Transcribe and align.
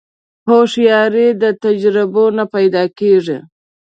هوښیاري 0.47 1.27
د 1.41 1.43
تجربو 1.63 2.23
نه 2.37 2.45
پیدا 2.53 2.83
کېږي. 2.99 3.37